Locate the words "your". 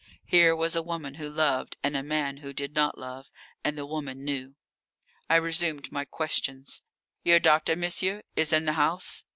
7.23-7.37